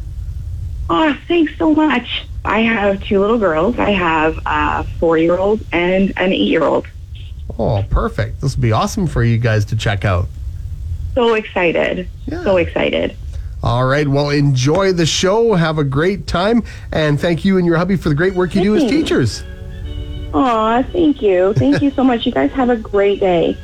Oh, 0.91 1.17
thanks 1.29 1.53
so 1.59 1.75
much. 1.75 2.27
I 2.45 2.61
have 2.61 3.03
two 3.05 3.21
little 3.21 3.39
girls. 3.39 3.79
I 3.79 3.91
have 3.91 4.39
a 4.45 4.85
four-year-old 5.01 5.61
and 5.73 6.13
an 6.19 6.33
eight-year-old. 6.33 6.87
Oh, 7.59 7.85
perfect. 7.89 8.41
This 8.43 8.57
will 8.57 8.63
be 8.63 8.73
awesome 8.73 9.07
for 9.07 9.25
you 9.25 9.39
guys 9.39 9.65
to 9.67 9.77
check 9.77 10.05
out. 10.05 10.27
So 11.15 11.35
excited. 11.35 12.09
So 12.29 12.57
excited. 12.59 13.17
All 13.65 13.87
right. 13.87 14.07
Well, 14.07 14.29
enjoy 14.29 14.93
the 14.93 15.07
show. 15.07 15.55
Have 15.55 15.79
a 15.79 15.85
great 15.85 16.27
time. 16.27 16.63
And 16.93 17.19
thank 17.19 17.47
you 17.47 17.57
and 17.57 17.65
your 17.67 17.79
hubby 17.79 17.97
for 17.97 18.11
the 18.11 18.15
great 18.15 18.35
work 18.35 18.55
you 18.55 18.63
do 18.63 18.77
as 18.77 18.83
teachers. 18.83 19.43
Aw, 20.35 20.83
thank 20.93 21.23
you. 21.23 21.55
Thank 21.55 21.81
you 21.81 21.91
so 21.91 22.05
much. 22.05 22.27
You 22.27 22.33
guys 22.33 22.51
have 22.53 22.69
a 22.69 22.77
great 22.77 23.21
day. 23.21 23.57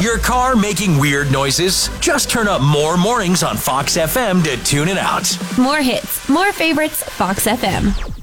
Your 0.00 0.18
car 0.18 0.56
making 0.56 0.98
weird 0.98 1.32
noises? 1.32 1.88
Just 2.00 2.30
turn 2.30 2.48
up 2.48 2.60
more 2.60 2.98
mornings 2.98 3.42
on 3.42 3.56
Fox 3.56 3.96
FM 3.96 4.44
to 4.44 4.62
tune 4.62 4.88
it 4.88 4.98
out. 4.98 5.36
More 5.58 5.80
hits, 5.80 6.28
more 6.28 6.52
favorites, 6.52 7.02
Fox 7.02 7.46
FM. 7.46 8.17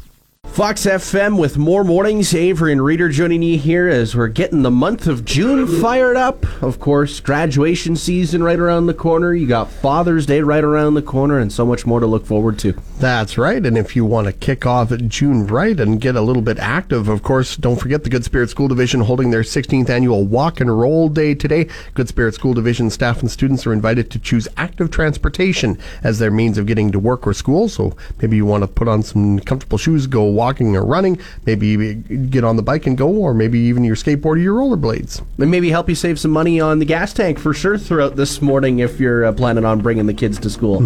Fox 0.55 0.85
FM 0.85 1.38
with 1.38 1.57
more 1.57 1.83
mornings. 1.83 2.33
Avery 2.33 2.71
and 2.71 2.81
Reader 2.81 3.09
joining 3.09 3.43
you 3.43 3.57
here 3.57 3.89
as 3.89 4.15
we're 4.15 4.29
getting 4.29 4.62
the 4.62 4.71
month 4.71 5.05
of 5.05 5.25
June 5.25 5.67
fired 5.81 6.15
up. 6.15 6.45
Of 6.63 6.79
course, 6.79 7.19
graduation 7.19 7.97
season 7.97 8.41
right 8.41 8.57
around 8.57 8.85
the 8.85 8.93
corner. 8.93 9.33
You 9.33 9.47
got 9.47 9.69
Father's 9.69 10.25
Day 10.25 10.39
right 10.39 10.63
around 10.63 10.93
the 10.93 11.01
corner, 11.01 11.39
and 11.39 11.51
so 11.51 11.65
much 11.65 11.85
more 11.85 12.00
to 12.00 12.05
look 12.05 12.25
forward 12.25 12.57
to. 12.59 12.71
That's 13.00 13.38
right. 13.38 13.65
And 13.65 13.77
if 13.77 13.97
you 13.97 14.05
want 14.05 14.27
to 14.27 14.33
kick 14.33 14.65
off 14.65 14.97
June 15.09 15.45
right 15.45 15.77
and 15.77 16.00
get 16.00 16.15
a 16.15 16.21
little 16.21 16.41
bit 16.41 16.57
active, 16.57 17.09
of 17.09 17.21
course, 17.21 17.57
don't 17.57 17.75
forget 17.75 18.05
the 18.05 18.09
Good 18.09 18.24
Spirit 18.24 18.50
School 18.50 18.69
Division 18.69 19.01
holding 19.01 19.31
their 19.31 19.41
16th 19.41 19.89
annual 19.89 20.24
Walk 20.24 20.62
and 20.62 20.79
Roll 20.79 21.09
Day 21.09 21.35
today. 21.35 21.67
Good 21.95 22.07
Spirit 22.07 22.33
School 22.33 22.53
Division 22.53 22.89
staff 22.89 23.19
and 23.19 23.29
students 23.29 23.67
are 23.67 23.74
invited 23.74 24.09
to 24.12 24.19
choose 24.19 24.47
active 24.55 24.89
transportation 24.89 25.77
as 26.01 26.19
their 26.19 26.31
means 26.31 26.57
of 26.57 26.65
getting 26.65 26.93
to 26.93 27.00
work 27.00 27.27
or 27.27 27.33
school. 27.33 27.67
So 27.67 27.97
maybe 28.21 28.38
you 28.38 28.45
want 28.45 28.63
to 28.63 28.69
put 28.69 28.88
on 28.88 29.03
some 29.03 29.41
comfortable 29.41 29.77
shoes, 29.77 30.07
go 30.07 30.24
walking 30.45 30.75
or 30.75 30.85
running, 30.85 31.19
maybe 31.47 31.95
get 31.95 32.43
on 32.43 32.55
the 32.55 32.61
bike 32.61 32.85
and 32.85 32.95
go, 32.95 33.07
or 33.09 33.33
maybe 33.33 33.57
even 33.57 33.83
your 33.83 33.95
skateboard 33.95 34.25
or 34.25 34.37
your 34.37 34.53
rollerblades. 34.59 35.23
And 35.39 35.49
maybe 35.49 35.71
help 35.71 35.89
you 35.89 35.95
save 35.95 36.19
some 36.19 36.29
money 36.29 36.59
on 36.59 36.77
the 36.77 36.85
gas 36.85 37.13
tank 37.13 37.39
for 37.39 37.51
sure 37.51 37.79
throughout 37.79 38.15
this 38.15 38.43
morning 38.43 38.77
if 38.77 38.99
you're 38.99 39.25
uh, 39.25 39.31
planning 39.33 39.65
on 39.65 39.81
bringing 39.81 40.05
the 40.05 40.13
kids 40.13 40.37
to 40.41 40.49
school. 40.51 40.81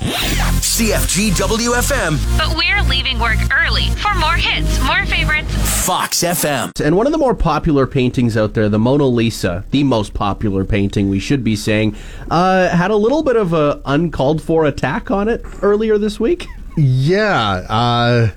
CFG 0.00 1.30
WFM, 1.32 2.38
But 2.38 2.56
we're 2.56 2.82
leaving 2.88 3.18
work 3.20 3.38
early 3.52 3.90
for 4.02 4.14
more 4.16 4.34
hits, 4.34 4.80
more 4.84 5.04
favorites. 5.06 5.52
Fox 5.86 6.22
FM. 6.22 6.72
And 6.84 6.96
one 6.96 7.06
of 7.06 7.12
the 7.12 7.18
more 7.18 7.34
popular 7.34 7.86
paintings 7.86 8.36
out 8.36 8.54
there, 8.54 8.68
the 8.68 8.78
Mona 8.78 9.06
Lisa, 9.06 9.64
the 9.70 9.84
most 9.84 10.12
popular 10.12 10.64
painting, 10.64 11.08
we 11.08 11.18
should 11.20 11.42
be 11.44 11.54
saying, 11.56 11.96
uh, 12.30 12.68
had 12.68 12.90
a 12.90 12.96
little 12.96 13.22
bit 13.22 13.36
of 13.36 13.52
a 13.52 13.80
uncalled 13.86 14.42
for 14.42 14.66
attack 14.66 15.10
on 15.10 15.28
it 15.28 15.44
earlier 15.62 15.98
this 15.98 16.18
week. 16.20 16.46
Yeah, 16.76 17.66
uh, 17.68 18.30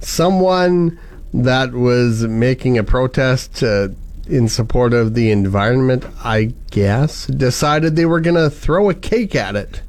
someone 0.00 0.98
that 1.32 1.72
was 1.72 2.26
making 2.26 2.78
a 2.78 2.84
protest 2.84 3.62
uh, 3.62 3.88
in 4.28 4.48
support 4.48 4.92
of 4.92 5.14
the 5.14 5.30
environment, 5.30 6.04
I 6.22 6.54
guess, 6.70 7.26
decided 7.26 7.96
they 7.96 8.06
were 8.06 8.20
going 8.20 8.36
to 8.36 8.50
throw 8.50 8.90
a 8.90 8.94
cake 8.94 9.34
at 9.34 9.56
it. 9.56 9.82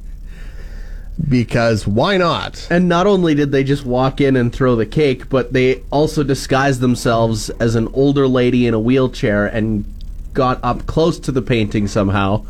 Because 1.28 1.86
why 1.86 2.16
not? 2.16 2.66
And 2.72 2.88
not 2.88 3.06
only 3.06 3.36
did 3.36 3.52
they 3.52 3.66
just 3.66 3.86
walk 3.86 4.22
in 4.22 4.38
and 4.38 4.54
throw 4.54 4.78
the 4.78 4.86
cake, 4.86 5.28
but 5.30 5.52
they 5.52 5.84
also 5.92 6.24
disguised 6.24 6.80
themselves 6.80 7.50
as 7.52 7.76
an 7.76 7.90
older 7.90 8.26
lady 8.26 8.66
in 8.66 8.74
a 8.74 8.80
wheelchair 8.80 9.46
and 9.46 9.84
got 10.34 10.64
up 10.64 10.86
close 10.86 11.20
to 11.20 11.32
the 11.34 11.42
painting 11.42 11.88
somehow 11.88 12.46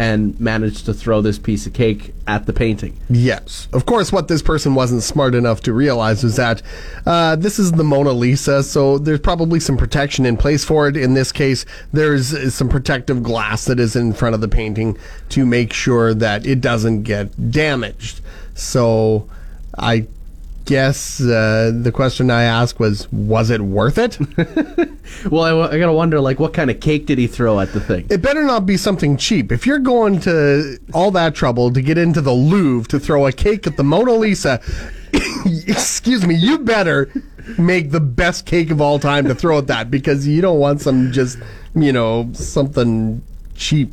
and 0.00 0.40
managed 0.40 0.86
to 0.86 0.94
throw 0.94 1.20
this 1.20 1.38
piece 1.38 1.66
of 1.66 1.74
cake 1.74 2.14
at 2.26 2.46
the 2.46 2.54
painting. 2.54 2.96
Yes. 3.10 3.68
Of 3.70 3.84
course, 3.84 4.10
what 4.10 4.28
this 4.28 4.40
person 4.40 4.74
wasn't 4.74 5.02
smart 5.02 5.34
enough 5.34 5.60
to 5.64 5.74
realize 5.74 6.24
was 6.24 6.36
that 6.36 6.62
uh, 7.04 7.36
this 7.36 7.58
is 7.58 7.72
the 7.72 7.84
Mona 7.84 8.12
Lisa, 8.12 8.62
so 8.62 8.96
there's 8.96 9.20
probably 9.20 9.60
some 9.60 9.76
protection 9.76 10.24
in 10.24 10.38
place 10.38 10.64
for 10.64 10.88
it. 10.88 10.96
In 10.96 11.12
this 11.12 11.32
case, 11.32 11.66
there's 11.92 12.54
some 12.54 12.70
protective 12.70 13.22
glass 13.22 13.66
that 13.66 13.78
is 13.78 13.94
in 13.94 14.14
front 14.14 14.34
of 14.34 14.40
the 14.40 14.48
painting 14.48 14.96
to 15.28 15.44
make 15.44 15.70
sure 15.70 16.14
that 16.14 16.46
it 16.46 16.62
doesn't 16.62 17.02
get 17.02 17.50
damaged. 17.50 18.22
So 18.54 19.28
I 19.76 20.06
guess 20.70 21.20
uh, 21.20 21.72
the 21.74 21.90
question 21.90 22.30
I 22.30 22.44
asked 22.44 22.78
was, 22.78 23.10
was 23.12 23.50
it 23.50 23.60
worth 23.60 23.98
it? 23.98 24.16
Well, 25.28 25.42
I, 25.64 25.72
I 25.74 25.78
gotta 25.80 25.92
wonder, 25.92 26.20
like, 26.20 26.38
what 26.38 26.54
kind 26.54 26.70
of 26.70 26.78
cake 26.78 27.06
did 27.06 27.18
he 27.18 27.26
throw 27.26 27.58
at 27.58 27.72
the 27.72 27.80
thing? 27.80 28.06
It 28.10 28.22
better 28.22 28.44
not 28.44 28.64
be 28.64 28.76
something 28.76 29.16
cheap. 29.16 29.50
If 29.50 29.66
you're 29.66 29.80
going 29.80 30.20
to 30.20 30.78
all 30.94 31.10
that 31.10 31.34
trouble 31.34 31.72
to 31.72 31.82
get 31.82 31.98
into 31.98 32.20
the 32.20 32.30
Louvre 32.32 32.88
to 32.90 33.00
throw 33.00 33.26
a 33.26 33.32
cake 33.32 33.66
at 33.66 33.76
the 33.76 33.82
Mona 33.82 34.12
Lisa, 34.12 34.62
excuse 35.66 36.24
me, 36.24 36.36
you 36.36 36.58
better 36.58 37.10
make 37.58 37.90
the 37.90 37.98
best 38.00 38.46
cake 38.46 38.70
of 38.70 38.80
all 38.80 39.00
time 39.00 39.26
to 39.26 39.34
throw 39.34 39.58
at 39.58 39.66
that 39.66 39.90
because 39.90 40.28
you 40.28 40.40
don't 40.40 40.60
want 40.60 40.80
some 40.80 41.10
just, 41.10 41.38
you 41.74 41.92
know, 41.92 42.30
something 42.32 43.20
cheap 43.56 43.92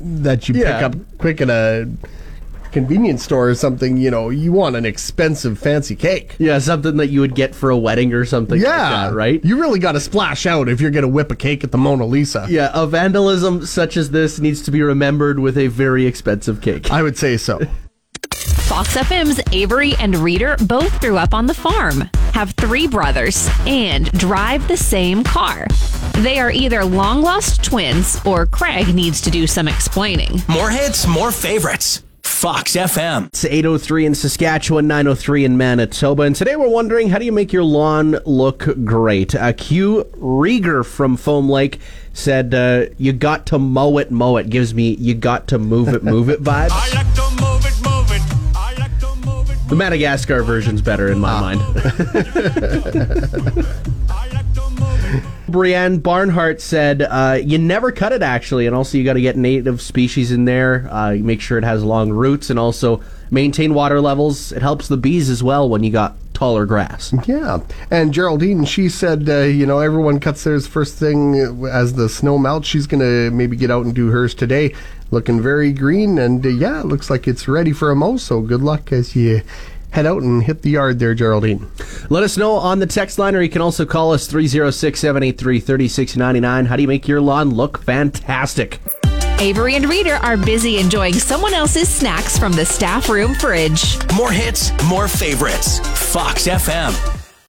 that 0.00 0.48
you 0.48 0.54
Yeah. 0.54 0.72
pick 0.72 0.82
up 0.82 1.18
quick 1.18 1.40
at 1.42 1.50
a 1.50 1.86
convenience 2.76 3.24
store 3.24 3.48
or 3.48 3.54
something. 3.54 3.96
You 3.96 4.10
know, 4.10 4.28
you 4.28 4.52
want 4.52 4.76
an 4.76 4.84
expensive, 4.84 5.58
fancy 5.58 5.96
cake. 5.96 6.36
Yeah, 6.38 6.58
something 6.58 6.98
that 6.98 7.06
you 7.06 7.20
would 7.20 7.34
get 7.34 7.54
for 7.54 7.70
a 7.70 7.76
wedding 7.78 8.12
or 8.12 8.26
something 8.26 8.60
Yeah, 8.60 8.68
like 8.68 9.10
that, 9.10 9.14
right? 9.14 9.42
You 9.42 9.58
really 9.58 9.78
got 9.78 9.92
to 9.92 10.00
splash 10.00 10.44
out 10.44 10.68
if 10.68 10.78
you're 10.78 10.90
going 10.90 11.02
to 11.02 11.08
whip 11.08 11.32
a 11.32 11.36
cake 11.36 11.64
at 11.64 11.72
the 11.72 11.78
Mona 11.78 12.04
Lisa. 12.04 12.46
Yeah, 12.50 12.70
a 12.74 12.86
vandalism 12.86 13.64
such 13.64 13.96
as 13.96 14.10
this 14.10 14.38
needs 14.40 14.60
to 14.62 14.70
be 14.70 14.82
remembered 14.82 15.38
with 15.38 15.56
a 15.56 15.68
very 15.68 16.04
expensive 16.04 16.60
cake. 16.60 16.90
I 16.92 17.02
would 17.02 17.16
say 17.16 17.38
so. 17.38 17.60
Fox 18.34 18.94
FM's 18.94 19.40
Avery 19.52 19.94
and 19.98 20.14
Reader 20.16 20.56
both 20.66 21.00
grew 21.00 21.16
up 21.16 21.32
on 21.32 21.46
the 21.46 21.54
farm, 21.54 22.10
have 22.34 22.50
three 22.58 22.86
brothers, 22.86 23.48
and 23.66 24.10
drive 24.18 24.68
the 24.68 24.76
same 24.76 25.24
car. 25.24 25.66
They 26.16 26.38
are 26.40 26.50
either 26.50 26.84
long 26.84 27.22
lost 27.22 27.64
twins 27.64 28.20
or 28.26 28.44
Craig 28.44 28.94
needs 28.94 29.22
to 29.22 29.30
do 29.30 29.46
some 29.46 29.66
explaining. 29.66 30.42
More 30.48 30.68
hits, 30.68 31.06
more 31.06 31.30
favorites. 31.32 32.02
Fox 32.26 32.72
FM. 32.72 33.26
It's 33.28 33.44
803 33.44 34.06
in 34.06 34.14
Saskatchewan, 34.14 34.86
903 34.86 35.44
in 35.44 35.56
Manitoba. 35.56 36.22
And 36.24 36.36
today 36.36 36.56
we're 36.56 36.68
wondering 36.68 37.08
how 37.08 37.18
do 37.18 37.24
you 37.24 37.32
make 37.32 37.52
your 37.52 37.64
lawn 37.64 38.18
look 38.26 38.66
great? 38.84 39.34
Uh, 39.34 39.52
Q 39.52 40.04
Rieger 40.18 40.84
from 40.84 41.16
Foam 41.16 41.48
Lake 41.48 41.80
said, 42.12 42.52
uh, 42.52 42.86
You 42.98 43.12
got 43.12 43.46
to 43.46 43.58
mow 43.58 43.96
it, 43.98 44.10
mow 44.10 44.36
it. 44.36 44.50
Gives 44.50 44.74
me, 44.74 44.94
you 44.96 45.14
got 45.14 45.46
to 45.48 45.58
move 45.58 45.88
it, 45.88 46.02
move 46.02 46.28
it 46.28 46.42
vibes. 46.42 46.70
I 46.72 46.94
like 46.94 47.14
to 47.14 47.30
move 47.42 47.64
it, 47.64 47.74
move 47.82 48.10
it. 48.10 48.22
I 48.56 48.74
like 48.78 48.98
to 49.00 49.14
move 49.26 49.50
it. 49.50 49.56
The 49.68 49.76
Madagascar 49.76 50.42
version's 50.42 50.82
better 50.82 51.10
in 51.10 51.18
my 51.20 51.40
mind. 51.40 51.60
Brienne 55.56 56.00
Barnhart 56.00 56.60
said, 56.60 57.00
uh, 57.00 57.38
"You 57.42 57.56
never 57.56 57.90
cut 57.90 58.12
it 58.12 58.20
actually, 58.20 58.66
and 58.66 58.76
also 58.76 58.98
you 58.98 59.04
got 59.04 59.14
to 59.14 59.22
get 59.22 59.38
native 59.38 59.80
species 59.80 60.30
in 60.30 60.44
there. 60.44 60.86
Uh, 60.90 61.14
make 61.14 61.40
sure 61.40 61.56
it 61.56 61.64
has 61.64 61.82
long 61.82 62.10
roots, 62.10 62.50
and 62.50 62.58
also 62.58 63.00
maintain 63.30 63.72
water 63.72 64.02
levels. 64.02 64.52
It 64.52 64.60
helps 64.60 64.88
the 64.88 64.98
bees 64.98 65.30
as 65.30 65.42
well 65.42 65.66
when 65.66 65.82
you 65.82 65.90
got 65.90 66.14
taller 66.34 66.66
grass." 66.66 67.14
Yeah, 67.26 67.60
and 67.90 68.12
Geraldine, 68.12 68.66
she 68.66 68.90
said, 68.90 69.30
uh, 69.30 69.44
you 69.44 69.64
know, 69.64 69.78
everyone 69.78 70.20
cuts 70.20 70.44
theirs 70.44 70.66
first 70.66 70.96
thing 70.96 71.66
as 71.72 71.94
the 71.94 72.10
snow 72.10 72.36
melts. 72.36 72.68
She's 72.68 72.86
gonna 72.86 73.30
maybe 73.30 73.56
get 73.56 73.70
out 73.70 73.86
and 73.86 73.94
do 73.94 74.10
hers 74.10 74.34
today, 74.34 74.74
looking 75.10 75.40
very 75.40 75.72
green, 75.72 76.18
and 76.18 76.44
uh, 76.44 76.50
yeah, 76.50 76.80
it 76.80 76.86
looks 76.86 77.08
like 77.08 77.26
it's 77.26 77.48
ready 77.48 77.72
for 77.72 77.90
a 77.90 77.96
mow. 77.96 78.18
So 78.18 78.42
good 78.42 78.60
luck 78.60 78.92
as 78.92 79.16
you 79.16 79.40
head 79.96 80.06
out 80.06 80.22
and 80.22 80.42
hit 80.42 80.60
the 80.60 80.68
yard 80.68 80.98
there, 80.98 81.14
Geraldine. 81.14 81.66
Let 82.10 82.22
us 82.22 82.36
know 82.36 82.52
on 82.52 82.80
the 82.80 82.86
text 82.86 83.18
line, 83.18 83.34
or 83.34 83.40
you 83.40 83.48
can 83.48 83.62
also 83.62 83.86
call 83.86 84.12
us 84.12 84.28
306-783-3699. 84.28 86.66
How 86.66 86.76
do 86.76 86.82
you 86.82 86.88
make 86.88 87.08
your 87.08 87.22
lawn 87.22 87.54
look 87.54 87.82
fantastic? 87.82 88.78
Avery 89.38 89.74
and 89.74 89.88
Reader 89.88 90.16
are 90.16 90.36
busy 90.36 90.78
enjoying 90.78 91.14
someone 91.14 91.54
else's 91.54 91.88
snacks 91.88 92.38
from 92.38 92.52
the 92.52 92.66
staff 92.66 93.08
room 93.08 93.34
fridge. 93.34 93.96
More 94.14 94.30
hits, 94.30 94.70
more 94.84 95.08
favorites. 95.08 95.78
Fox 96.12 96.46
FM. 96.46 97.25